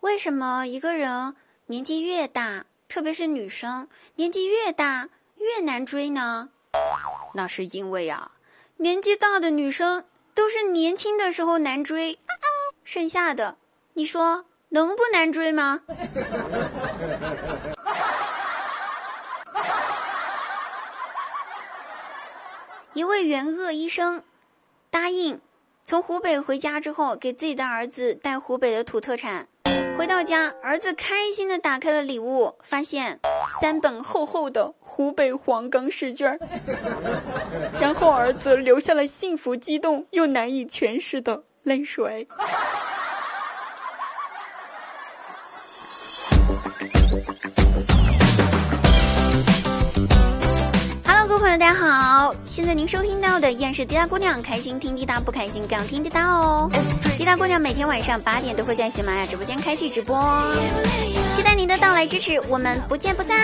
[0.00, 6.48] 为什么一个人年纪越大，特别是女生年纪越大越难追呢？
[7.34, 8.32] 那是因为啊，
[8.78, 12.18] 年纪大的女生都是年轻的时候难追，
[12.82, 13.58] 剩下的
[13.92, 15.82] 你说能不难追吗？
[22.94, 24.24] 一位援鄂医生
[24.90, 25.40] 答应
[25.84, 29.46] 从湖北回家之后，给自己的儿子带湖北的土特产。
[30.00, 33.20] 回到家，儿子开心的打开了礼物，发现
[33.60, 36.40] 三本厚厚的湖北黄冈试卷
[37.78, 42.26] 然后儿子留下了幸福、激动又难以诠释的泪水。
[52.52, 56.68] 现在您收听到的依然是滴答姑娘开心听滴答，不开心更要听滴答哦。
[57.16, 60.20] 滴答姑娘每天晚上八点都会在喜马拉雅直播间开启直播，
[61.30, 63.38] 期待您的到来支持，我们不见不散。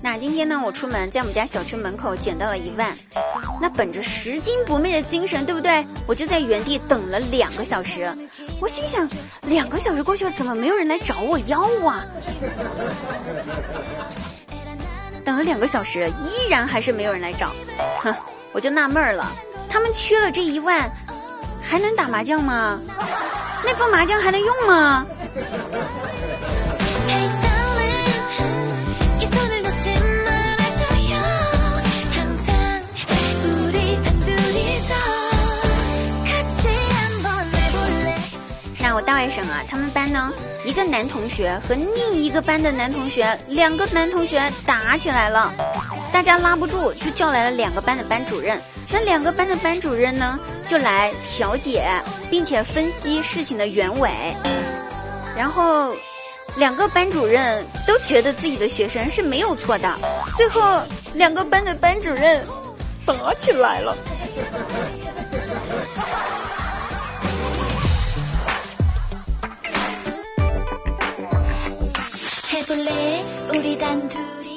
[0.00, 2.96] 那今天呢，我出门在我们家小区门口捡到了一万，
[3.60, 5.84] 那本着拾金不昧的精神，对不对？
[6.06, 8.12] 我就在原地等了两个小时。
[8.60, 9.08] 我心想，
[9.42, 12.04] 两个小时过去了，怎么没有人来找我要啊？
[15.24, 17.52] 等了两个小时，依然还是没有人来找，
[18.00, 18.14] 哼，
[18.52, 19.30] 我就纳闷了，
[19.68, 20.90] 他们缺了这一万，
[21.60, 22.80] 还能打麻将吗？
[23.64, 25.04] 那副麻将还能用吗？
[38.96, 40.32] 我大外甥啊，他们班呢，
[40.64, 45.52] 一个男同学和另一个班的男同学，两个男同学打起来了，
[46.10, 48.58] 大家拉不住，就叫来了两个班的班主任。
[48.90, 51.86] 那两个班的班主任呢，就来调解，
[52.30, 54.10] 并且分析事情的原委。
[55.36, 55.94] 然后，
[56.56, 59.94] 两个班主任都觉得自己的学生是没有错的。
[60.38, 62.42] 最后，两个班的班主任
[63.04, 63.94] 打起来了。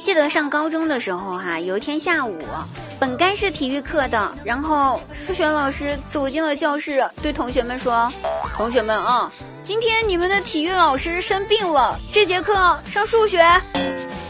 [0.02, 2.36] 记得上高中的时候哈，有一天下午，
[3.00, 8.12] 本该是体育课的，然后数学老师走进了教室，对同学们说
[8.58, 9.32] ：“同学们啊，
[9.62, 12.54] 今天你们的体育老师生病了，这节课
[12.88, 13.40] 上数学。”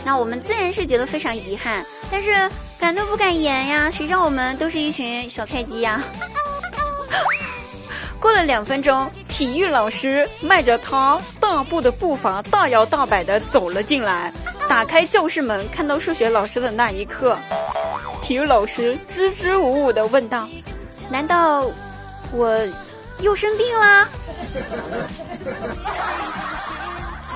[0.04, 6.02] 那我们自然是觉得非常遗憾，但是敢怒不敢言呀，谁让我们都是一群小菜鸡呀。
[8.20, 14.34] 过了两分钟，体育老师迈着他大步的步伐，大摇大摆的走了进来，
[14.68, 17.38] 打开教室门，看到数学老师的那一刻，
[18.22, 20.50] 体育老师支支吾吾的问道
[21.10, 21.66] ：“难道
[22.34, 22.54] 我
[23.20, 24.10] 又生病啦？”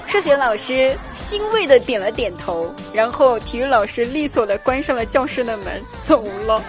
[0.06, 6.62] 数学老师欣慰的点了点头，然后体育老师利索的关上了教室的门，走了。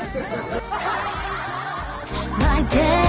[2.39, 3.04] My day.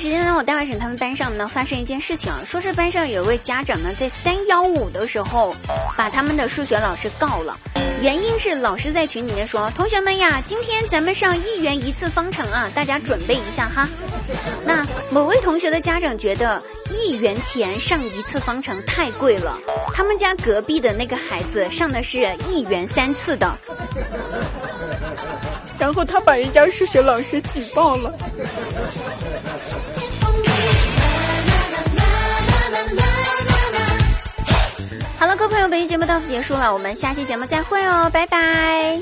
[0.00, 5.54] 时间呢，我大外甥他们班上呢发生一件事情啊，说是班上有一位家长呢在三幺五的时候
[5.94, 7.54] 把他们的数学老师告了，
[8.00, 13.86] 原因是老师在群里面说：“同学们呀，今天咱们上一元一次方程啊，大家准备一下哈。”
[14.64, 19.54] 那某位同学的家长觉得一元钱上一次方程太贵了，
[19.92, 23.58] 他们家隔壁的那个孩子上的是一元三次的。
[25.80, 28.12] 然后他把人家数学老师举报了。
[35.18, 39.00] 好了，各位朋友，本期节目到此结束了，我们下期节目再会哦，拜拜。